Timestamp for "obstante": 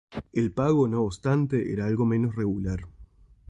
1.03-1.71